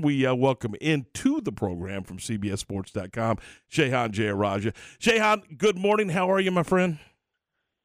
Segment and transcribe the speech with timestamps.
[0.00, 4.72] We uh, welcome into the program from CBSSports.com, Shehan Jeyarajah.
[5.00, 6.10] Shehan, good morning.
[6.10, 7.00] How are you, my friend?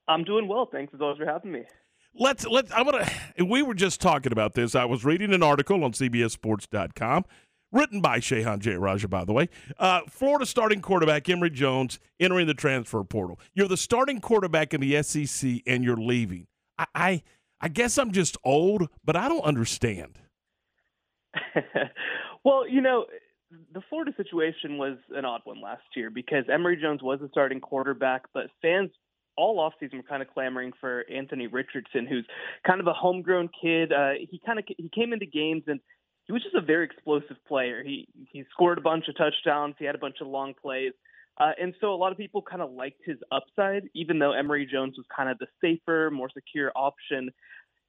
[0.08, 0.70] I'm doing well.
[0.72, 1.64] Thanks as always for having me.
[2.14, 2.72] Let's let's.
[2.72, 3.10] I'm gonna.
[3.44, 4.76] We were just talking about this.
[4.76, 7.26] I was reading an article on CBSSports.com,
[7.72, 9.50] written by Shehan Jeyarajah, by the way.
[9.80, 13.40] Uh, Florida starting quarterback Emory Jones entering the transfer portal.
[13.56, 16.46] You're the starting quarterback in the SEC, and you're leaving.
[16.78, 17.24] I, I,
[17.60, 20.20] I guess I'm just old, but I don't understand.
[22.44, 23.06] well, you know,
[23.74, 27.60] the Florida situation was an odd one last year because Emory Jones was the starting
[27.60, 28.90] quarterback, but fans
[29.36, 32.26] all offseason were kind of clamoring for Anthony Richardson, who's
[32.66, 33.92] kind of a homegrown kid.
[33.92, 35.80] Uh, he kind of he came into games and
[36.26, 37.84] he was just a very explosive player.
[37.84, 39.76] He he scored a bunch of touchdowns.
[39.80, 40.94] He had a bunch of long plays.
[41.40, 44.68] Uh, and so a lot of people kind of liked his upside, even though Emory
[44.72, 47.32] Jones was kind of the safer, more secure option.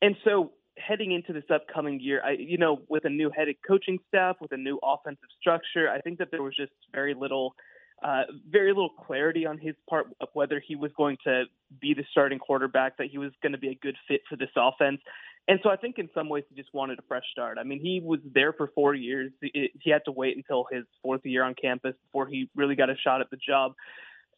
[0.01, 3.99] And so heading into this upcoming year, I, you know, with a new head coaching
[4.09, 7.55] staff, with a new offensive structure, I think that there was just very little,
[8.03, 11.45] uh, very little clarity on his part of whether he was going to
[11.81, 14.51] be the starting quarterback, that he was going to be a good fit for this
[14.57, 15.01] offense.
[15.47, 17.59] And so I think in some ways he just wanted a fresh start.
[17.59, 19.31] I mean, he was there for four years.
[19.41, 22.97] He had to wait until his fourth year on campus before he really got a
[22.97, 23.75] shot at the job.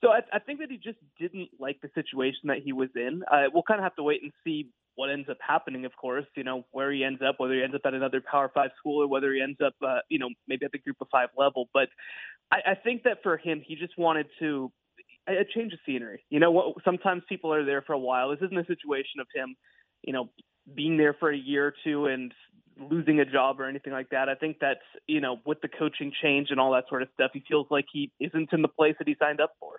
[0.00, 3.22] So I, I think that he just didn't like the situation that he was in.
[3.30, 6.26] Uh, we'll kind of have to wait and see what ends up happening, of course,
[6.36, 9.02] you know, where he ends up, whether he ends up at another Power Five school
[9.02, 11.68] or whether he ends up, uh, you know, maybe at the Group of Five level.
[11.72, 11.88] But
[12.50, 14.72] I, I think that for him, he just wanted to
[15.28, 16.24] a change of scenery.
[16.30, 18.30] You know, what, sometimes people are there for a while.
[18.30, 19.56] This isn't a situation of him,
[20.02, 20.30] you know,
[20.74, 22.32] being there for a year or two and
[22.78, 24.28] losing a job or anything like that.
[24.28, 27.30] I think that's, you know, with the coaching change and all that sort of stuff,
[27.34, 29.76] he feels like he isn't in the place that he signed up for.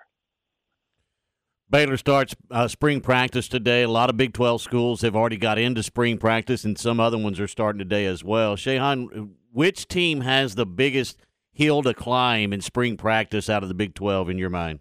[1.70, 3.84] Baylor starts uh, spring practice today.
[3.84, 7.18] A lot of Big 12 schools have already got into spring practice, and some other
[7.18, 8.56] ones are starting today as well.
[8.56, 11.18] Shehan, which team has the biggest
[11.52, 14.80] hill to climb in spring practice out of the Big 12 in your mind?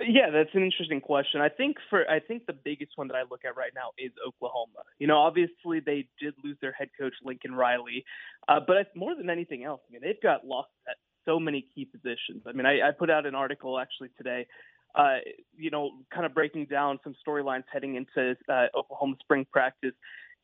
[0.00, 1.40] Yeah, that's an interesting question.
[1.40, 4.10] I think for I think the biggest one that I look at right now is
[4.26, 4.82] Oklahoma.
[4.98, 8.04] You know, obviously they did lose their head coach Lincoln Riley,
[8.48, 11.84] uh, but more than anything else, I mean they've got lost at so many key
[11.84, 12.42] positions.
[12.44, 14.46] I mean, I, I put out an article actually today
[14.94, 15.18] uh,
[15.56, 19.94] you know, kind of breaking down some storylines heading into uh, Oklahoma spring practice.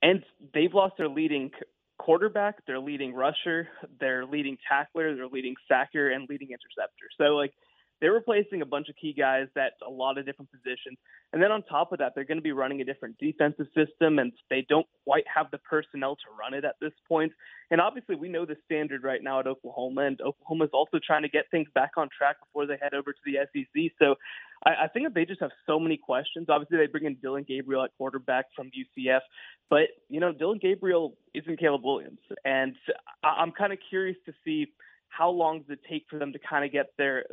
[0.03, 0.25] And
[0.55, 1.51] they've lost their leading
[1.99, 3.69] quarterback, their leading rusher,
[4.01, 7.07] their leading tackler, their leading sacker, and leading interceptor.
[7.19, 7.53] So, like,
[8.01, 10.99] they're replacing a bunch of key guys at a lot of different positions.
[11.33, 14.19] And then on top of that, they're going to be running a different defensive system,
[14.19, 17.33] and they don't quite have the personnel to run it at this point.
[17.71, 21.23] And obviously, we know the standard right now at Oklahoma, and Oklahoma is also trying
[21.23, 23.93] to get things back on track before they head over to the SEC.
[23.99, 24.17] So
[24.65, 26.47] I, I think that they just have so many questions.
[26.49, 29.21] Obviously, they bring in Dillon Gabriel at quarterback from UCF,
[29.69, 32.75] but you know, Dillon Gabriel isn't Caleb Williams, and
[33.23, 34.73] I, I'm kind of curious to see
[35.11, 37.25] how long does it take for them to kind of get their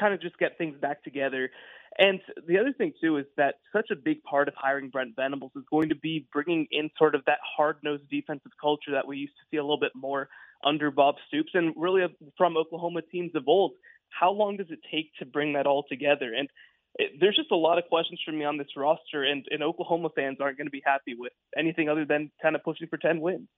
[0.00, 1.50] kind of just get things back together.
[1.98, 5.52] And the other thing too is that such a big part of hiring Brent Venables
[5.56, 9.34] is going to be bringing in sort of that hard-nosed defensive culture that we used
[9.34, 10.28] to see a little bit more
[10.64, 12.02] under Bob Stoops and really
[12.36, 13.72] from Oklahoma teams of old.
[14.08, 16.32] How long does it take to bring that all together?
[16.36, 16.48] And
[16.96, 20.08] it, there's just a lot of questions for me on this roster, and, and Oklahoma
[20.14, 23.20] fans aren't going to be happy with anything other than kind of pushing for 10
[23.20, 23.48] wins.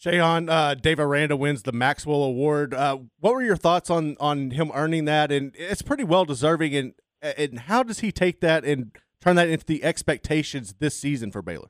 [0.00, 2.74] Shehan, uh, Dave Aranda wins the Maxwell Award.
[2.74, 5.30] Uh, what were your thoughts on on him earning that?
[5.30, 6.74] And it's pretty well deserving.
[6.74, 11.30] And and how does he take that and turn that into the expectations this season
[11.30, 11.68] for Baylor?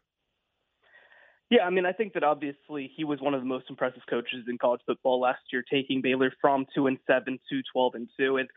[1.50, 4.46] Yeah, I mean, I think that obviously he was one of the most impressive coaches
[4.48, 8.38] in college football last year, taking Baylor from two and seven to twelve and two.
[8.38, 8.48] And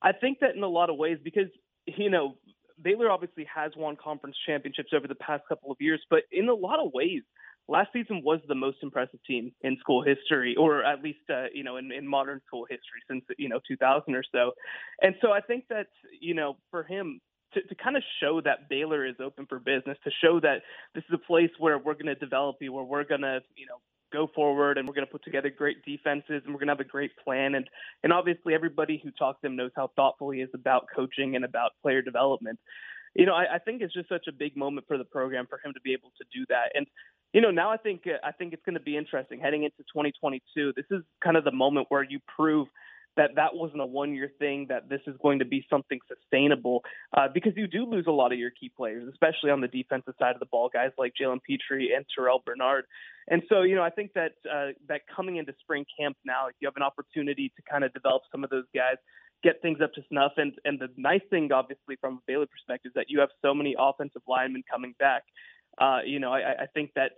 [0.00, 1.48] I think that in a lot of ways, because
[1.84, 2.38] you know
[2.80, 6.54] Baylor obviously has won conference championships over the past couple of years, but in a
[6.54, 7.20] lot of ways
[7.68, 11.62] last season was the most impressive team in school history, or at least uh, you
[11.62, 14.52] know in, in modern school history since you know 2000 or so.
[15.02, 15.88] And so I think that
[16.20, 17.20] you know for him
[17.54, 20.62] to, to kind of show that Baylor is open for business, to show that
[20.94, 23.66] this is a place where we're going to develop you, where we're going to you
[23.66, 23.76] know
[24.10, 26.80] go forward and we're going to put together great defenses and we're going to have
[26.80, 27.68] a great plan and
[28.02, 31.44] and obviously everybody who talks to him knows how thoughtful he is about coaching and
[31.44, 32.58] about player development
[33.14, 35.60] you know, I, I think it's just such a big moment for the program for
[35.64, 36.72] him to be able to do that.
[36.74, 36.86] And
[37.32, 39.78] you know, now I think uh, I think it's going to be interesting heading into
[39.78, 40.72] 2022.
[40.74, 42.68] This is kind of the moment where you prove
[43.16, 44.66] that that wasn't a one-year thing.
[44.70, 46.82] That this is going to be something sustainable
[47.16, 50.14] uh, because you do lose a lot of your key players, especially on the defensive
[50.18, 52.84] side of the ball, guys like Jalen Pitre and Terrell Bernard.
[53.30, 56.68] And so, you know, I think that uh, that coming into spring camp now, you
[56.68, 58.96] have an opportunity to kind of develop some of those guys
[59.42, 60.32] get things up to snuff.
[60.36, 63.54] And and the nice thing, obviously, from a Baylor perspective, is that you have so
[63.54, 65.24] many offensive linemen coming back
[65.80, 67.12] uh, you know, I, I think that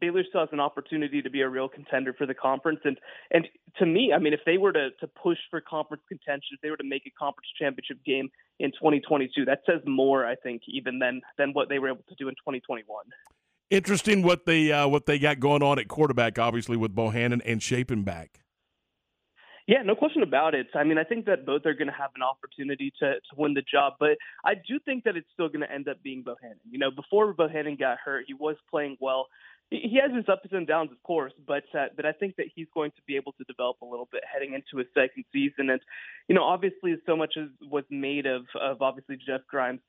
[0.00, 2.80] Baylor still has an opportunity to be a real contender for the conference.
[2.84, 2.98] And
[3.30, 3.46] and
[3.78, 6.70] to me, I mean, if they were to to push for conference contention, if they
[6.70, 8.28] were to make a conference championship game
[8.58, 12.14] in 2022, that says more, I think, even than than what they were able to
[12.16, 12.84] do in 2021.
[13.70, 17.62] Interesting what they uh, what they got going on at quarterback, obviously with Bohanon and
[17.62, 18.43] Shapen back.
[19.66, 20.66] Yeah, no question about it.
[20.74, 23.54] I mean, I think that both are going to have an opportunity to, to win
[23.54, 26.58] the job, but I do think that it's still going to end up being Bohanon.
[26.70, 29.28] You know, before Bohanon got hurt, he was playing well.
[29.70, 32.66] He has his ups and downs, of course, but uh, but I think that he's
[32.74, 35.70] going to be able to develop a little bit heading into his second season.
[35.70, 35.80] And
[36.28, 39.80] you know, obviously, so much as was made of of obviously Jeff Grimes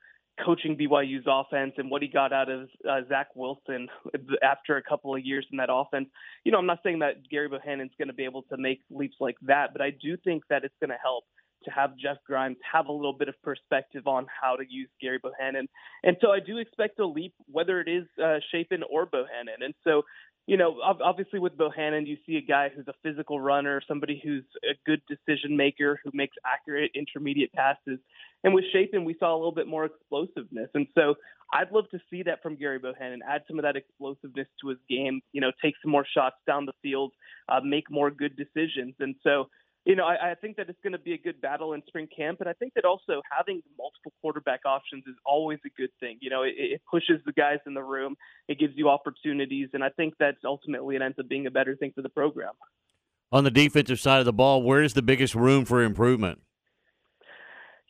[0.44, 3.88] coaching BYU's offense and what he got out of uh, Zach Wilson
[4.44, 6.10] after a couple of years in that offense.
[6.44, 9.18] You know, I'm not saying that Gary Bohanon's going to be able to make leaps
[9.20, 11.24] like that, but I do think that it's going to help
[11.64, 15.20] to have Jeff Grimes have a little bit of perspective on how to use Gary
[15.22, 15.68] Bohanon.
[16.04, 19.62] And so I do expect a leap, whether it is uh, Shapen or Bohanon.
[19.62, 20.04] And so
[20.48, 24.44] you know, obviously with Bohanon, you see a guy who's a physical runner, somebody who's
[24.64, 28.00] a good decision maker, who makes accurate intermediate passes.
[28.44, 30.70] And with Shapen, we saw a little bit more explosiveness.
[30.76, 31.16] And so
[31.52, 34.78] I'd love to see that from Gary Bohanon, add some of that explosiveness to his
[34.88, 37.14] game, you know, take some more shots down the field,
[37.50, 38.94] uh, make more good decisions.
[39.00, 39.50] And so
[39.86, 42.08] you know, I, I think that it's going to be a good battle in spring
[42.16, 46.18] camp, and I think that also having multiple quarterback options is always a good thing.
[46.22, 48.16] You know, it, it pushes the guys in the room,
[48.48, 51.76] it gives you opportunities, and I think that's ultimately it ends up being a better
[51.76, 52.54] thing for the program.
[53.32, 56.42] On the defensive side of the ball, where is the biggest room for improvement?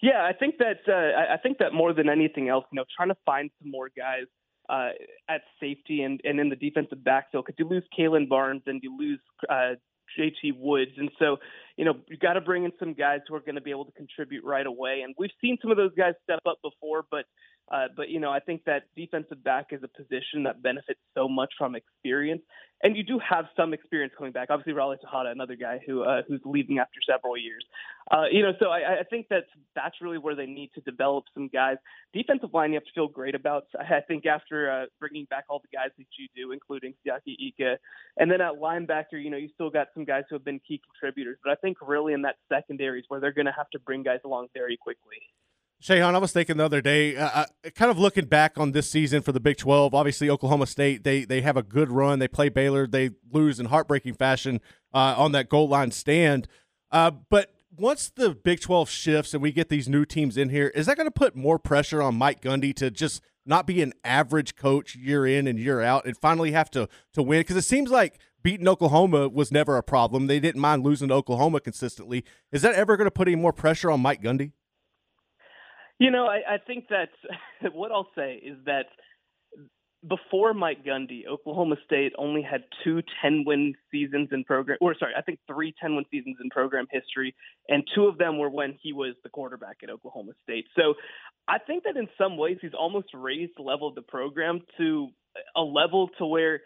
[0.02, 3.10] Yeah, I think that uh, I think that more than anything else, you know, trying
[3.10, 4.26] to find some more guys
[4.70, 4.90] uh,
[5.30, 7.46] at safety and, and in the defensive backfield.
[7.46, 9.20] Because you lose Kalon Barnes and you lose
[9.50, 9.76] uh,
[10.18, 10.92] JT Woods.
[10.98, 11.38] And so,
[11.78, 13.86] you know, you've got to bring in some guys who are going to be able
[13.86, 15.02] to contribute right away.
[15.04, 17.26] And we've seen some of those guys step up before, but
[17.72, 21.28] uh, but you know, I think that defensive back is a position that benefits so
[21.28, 22.44] much from experience,
[22.84, 24.50] and you do have some experience coming back.
[24.52, 27.66] Obviously, Raleigh Texada, another guy who uh, who's leaving after several years.
[28.12, 29.46] Uh, you know, so I, I think that
[29.76, 31.78] that's really where they need to develop some guys.
[32.14, 33.66] Defensive line, you have to feel great about.
[33.80, 37.78] I think after uh, bringing back all the guys that you do, including Siaki Ika,
[38.18, 40.80] and then at linebacker, you know, you still got some guys who have been key
[40.94, 41.40] contributors.
[41.44, 44.04] But I think really in that secondary is where they're going to have to bring
[44.04, 45.18] guys along very quickly.
[45.82, 47.46] Shehan, I was thinking the other day, uh, uh,
[47.76, 49.94] kind of looking back on this season for the Big 12.
[49.94, 52.20] Obviously, Oklahoma State they they have a good run.
[52.20, 54.62] They play Baylor, they lose in heartbreaking fashion
[54.94, 56.48] uh, on that goal line stand.
[56.92, 60.68] Uh, but once the Big 12 shifts and we get these new teams in here,
[60.70, 63.94] is that going to put more pressure on Mike Gundy to just not be an
[64.04, 67.42] average coach year in and year out and finally have to to win?
[67.42, 70.28] Because it seems like beating Oklahoma was never a problem.
[70.28, 72.24] They didn't mind losing to Oklahoma consistently.
[72.52, 74.54] Is that ever going to put any more pressure on Mike Gundy?
[76.00, 77.10] You know, I, I think that
[77.74, 78.86] what I'll say is that
[80.08, 85.14] before Mike Gundy, Oklahoma State only had two 10 win seasons in program, or sorry,
[85.18, 87.34] I think three 10 win seasons in program history,
[87.70, 90.66] and two of them were when he was the quarterback at Oklahoma State.
[90.76, 90.94] So
[91.48, 95.10] I think that in some ways he's almost raised the level of the program to
[95.56, 96.62] a level to where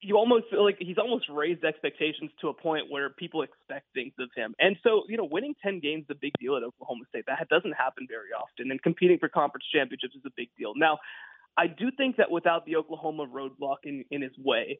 [0.00, 4.12] you almost feel like he's almost raised expectations to a point where people expect things
[4.18, 4.54] of him.
[4.58, 7.24] And so, you know, winning 10 games is a big deal at Oklahoma State.
[7.26, 8.70] That doesn't happen very often.
[8.70, 10.72] And competing for conference championships is a big deal.
[10.76, 10.98] Now,
[11.56, 14.78] I do think that without the Oklahoma roadblock in, in his way,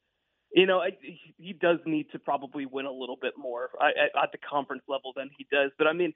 [0.53, 0.91] you know, I,
[1.39, 4.83] he does need to probably win a little bit more uh, at, at the conference
[4.89, 5.71] level than he does.
[5.79, 6.13] But I mean,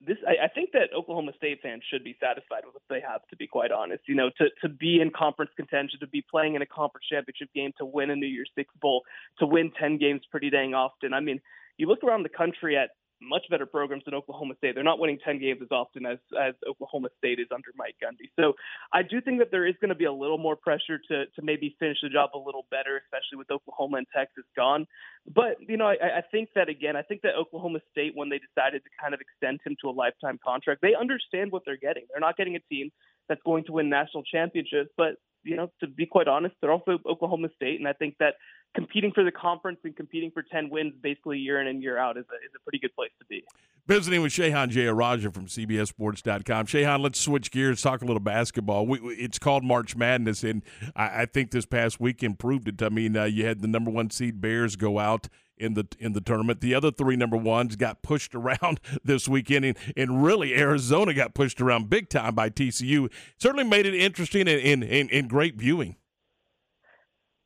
[0.00, 3.20] this I, I think that Oklahoma State fans should be satisfied with what they have.
[3.30, 6.54] To be quite honest, you know, to to be in conference contention, to be playing
[6.54, 9.02] in a conference championship game, to win a New Year's Six bowl,
[9.38, 11.12] to win ten games pretty dang often.
[11.12, 11.40] I mean,
[11.78, 14.74] you look around the country at much better programs than Oklahoma State.
[14.74, 18.30] They're not winning 10 games as often as, as Oklahoma State is under Mike Gundy.
[18.38, 18.54] So
[18.92, 21.42] I do think that there is going to be a little more pressure to, to
[21.42, 24.86] maybe finish the job a little better, especially with Oklahoma and Texas gone.
[25.26, 28.38] But, you know, I, I think that, again, I think that Oklahoma State, when they
[28.38, 32.04] decided to kind of extend him to a lifetime contract, they understand what they're getting.
[32.10, 32.90] They're not getting a team
[33.28, 36.98] that's going to win national championships, but you know, to be quite honest, they're also
[37.08, 38.34] Oklahoma State, and I think that
[38.74, 42.16] competing for the conference and competing for 10 wins basically year in and year out
[42.16, 43.42] is a, is a pretty good place to be.
[43.86, 46.66] Visiting with Shehan Jeyarajah from CBSSports.com.
[46.66, 48.86] Shehan, let's switch gears, talk a little basketball.
[48.86, 50.62] We, it's called March Madness, and
[50.94, 52.82] I, I, think this past weekend proved it.
[52.82, 55.28] I mean, uh, you had the number one seed Bears go out
[55.60, 56.60] in the in the tournament.
[56.60, 61.34] The other three number ones got pushed around this weekend, and, and really Arizona got
[61.34, 63.10] pushed around big time by TCU.
[63.36, 65.96] Certainly made it interesting and, and great viewing.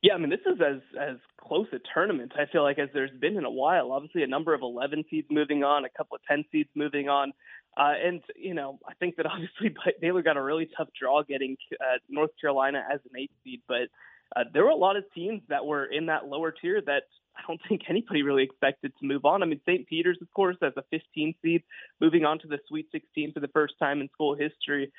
[0.01, 3.11] Yeah, I mean, this is as as close a tournament I feel like as there's
[3.19, 3.91] been in a while.
[3.91, 7.31] Obviously, a number of 11 seeds moving on, a couple of 10 seeds moving on,
[7.77, 11.57] uh, and you know, I think that obviously Baylor got a really tough draw getting
[11.79, 13.87] uh, North Carolina as an eight seed, but
[14.35, 17.03] uh, there were a lot of teams that were in that lower tier that
[17.35, 19.43] I don't think anybody really expected to move on.
[19.43, 19.87] I mean, St.
[19.87, 21.63] Peter's, of course, as a 15 seed,
[21.99, 24.91] moving on to the Sweet 16 for the first time in school history.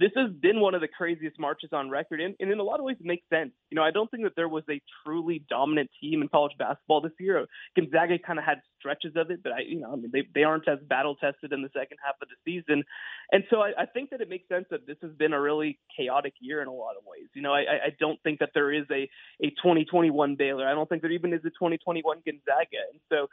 [0.00, 2.80] This has been one of the craziest marches on record, and, and in a lot
[2.80, 3.52] of ways, it makes sense.
[3.70, 7.02] You know, I don't think that there was a truly dominant team in college basketball
[7.02, 7.46] this year.
[7.76, 10.44] Gonzaga kind of had stretches of it, but I, you know, I mean, they they
[10.44, 12.84] aren't as battle tested in the second half of the season,
[13.32, 15.78] and so I, I think that it makes sense that this has been a really
[15.94, 17.28] chaotic year in a lot of ways.
[17.34, 19.08] You know, I, I don't think that there is a
[19.42, 20.66] a 2021 Baylor.
[20.66, 23.28] I don't think there even is a 2021 Gonzaga, and so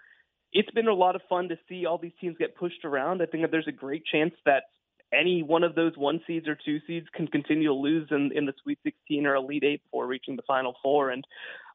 [0.54, 3.22] it's been a lot of fun to see all these teams get pushed around.
[3.22, 4.64] I think that there's a great chance that
[5.14, 8.46] any one of those one seeds or two seeds can continue to lose in, in
[8.46, 11.10] the Sweet 16 or Elite Eight before reaching the Final Four.
[11.10, 11.24] And,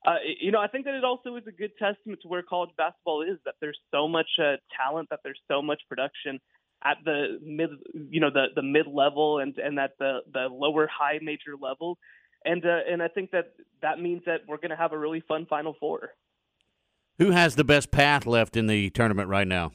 [0.06, 2.70] uh, you know, I think that it also is a good testament to where college
[2.76, 6.40] basketball is that there's so much uh, talent, that there's so much production
[6.84, 7.70] at the mid,
[8.10, 11.98] you know, the, the mid level and, and at the, the lower high major level.
[12.44, 15.22] And, uh, and I think that that means that we're going to have a really
[15.26, 16.10] fun Final Four.
[17.18, 19.72] Who has the best path left in the tournament right now?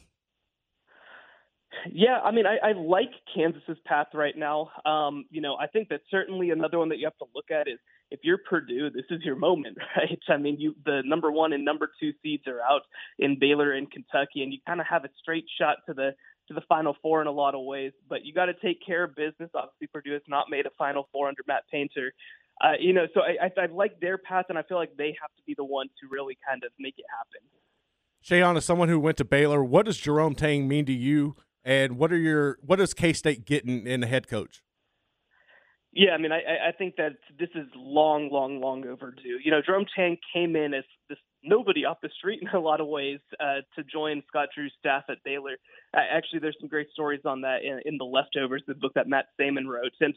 [1.92, 4.70] Yeah, I mean, I, I like Kansas's path right now.
[4.86, 7.68] Um, you know, I think that certainly another one that you have to look at
[7.68, 7.80] is
[8.12, 10.20] if you're Purdue, this is your moment, right?
[10.30, 12.84] I mean, you the number one and number two seeds are out
[13.20, 16.12] in Baylor and Kentucky, and you kind of have a straight shot to the
[16.48, 17.92] to the Final Four in a lot of ways.
[18.08, 19.50] But you got to take care of business.
[19.54, 22.14] Obviously, Purdue has not made a Final Four under Matt Painter.
[22.62, 25.16] Uh, you know, so I, I, I like their path, and I feel like they
[25.22, 27.48] have to be the ones to really kind of make it happen.
[28.24, 31.98] Shehan, as someone who went to Baylor, what does Jerome Tang mean to you and
[31.98, 34.62] what are your what is K State getting in the head coach?
[35.96, 39.38] Yeah, I mean, I, I think that this is long, long, long overdue.
[39.44, 42.82] You know, Jerome Tang came in as this nobody off the street in a lot
[42.82, 45.58] of ways uh, to join Scott Drew's staff at Baylor.
[45.96, 49.08] Uh, actually, there's some great stories on that in, in the Leftovers, the book that
[49.08, 50.16] Matt Saman wrote, and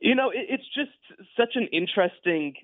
[0.00, 0.90] you know, it, it's just
[1.36, 2.54] such an interesting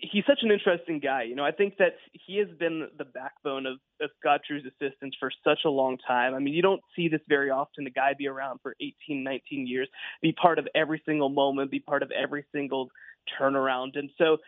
[0.00, 1.24] he's such an interesting guy.
[1.24, 5.16] You know, I think that he has been the backbone of, of Scott Drew's assistants
[5.18, 6.34] for such a long time.
[6.34, 7.86] I mean, you don't see this very often.
[7.86, 9.88] A guy be around for 18, 19 years,
[10.22, 12.90] be part of every single moment, be part of every single
[13.38, 13.98] turnaround.
[13.98, 14.38] And so,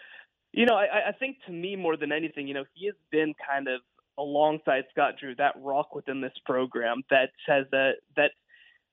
[0.53, 3.35] you know, I, I think to me more than anything, you know, he has been
[3.47, 3.81] kind of
[4.19, 8.33] alongside Scott Drew, that rock within this program that has that that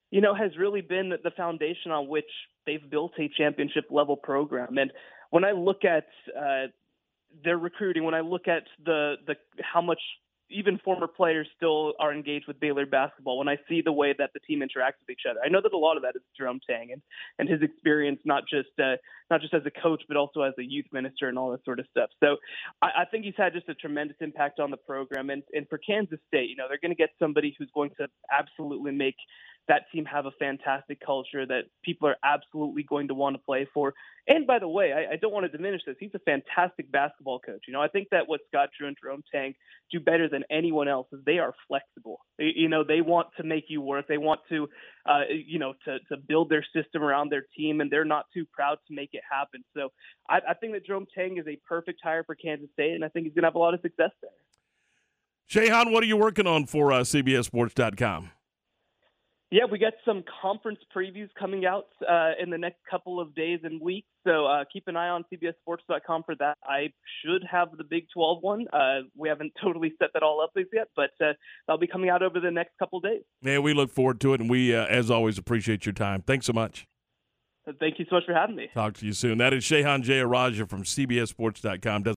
[0.09, 2.29] you know has really been the foundation on which
[2.67, 4.77] they've built a championship level program.
[4.77, 4.91] And
[5.31, 6.05] when I look at
[6.39, 6.67] uh,
[7.43, 9.99] their recruiting, when I look at the the how much
[10.49, 13.37] even former players still are engaged with Baylor basketball.
[13.37, 15.73] When I see the way that the team interacts with each other, I know that
[15.73, 17.01] a lot of that is Jerome Tang and,
[17.37, 18.95] and his experience, not just uh,
[19.29, 21.79] not just as a coach, but also as a youth minister and all that sort
[21.79, 22.09] of stuff.
[22.21, 22.37] So
[22.81, 25.29] I, I think he's had just a tremendous impact on the program.
[25.29, 28.07] And, and for Kansas State, you know, they're going to get somebody who's going to
[28.31, 29.15] absolutely make
[29.67, 33.67] that team have a fantastic culture that people are absolutely going to want to play
[33.73, 33.93] for.
[34.27, 35.95] And by the way, I, I, don't want to diminish this.
[35.99, 37.63] He's a fantastic basketball coach.
[37.67, 39.53] You know, I think that what Scott Drew and Jerome Tang
[39.91, 42.19] do better than anyone else is they are flexible.
[42.37, 44.07] You know, they want to make you work.
[44.07, 44.67] They want to,
[45.05, 48.45] uh, you know, to, to build their system around their team, and they're not too
[48.51, 49.63] proud to make it happen.
[49.75, 49.89] So
[50.29, 53.09] I, I think that Jerome Tang is a perfect hire for Kansas State, and I
[53.09, 54.31] think he's going to have a lot of success there.
[55.49, 58.31] Shehan, what are you working on for uh, CBSSports.com?
[59.49, 63.59] Yeah, we got some conference previews coming out uh, in the next couple of days
[63.63, 64.07] and weeks.
[64.25, 66.57] So uh, keep an eye on CBSSports.com for that.
[66.63, 66.91] I
[67.23, 68.65] should have the Big 12 one.
[68.73, 71.31] Uh, we haven't totally set that all up yet, but uh,
[71.65, 73.21] that'll be coming out over the next couple of days.
[73.41, 76.23] Yeah, we look forward to it, and we, uh, as always, appreciate your time.
[76.23, 76.85] Thanks so much.
[77.79, 78.69] Thank you so much for having me.
[78.73, 79.37] Talk to you soon.
[79.39, 82.03] That is Shehan Jeyarajah from CBSSports.com.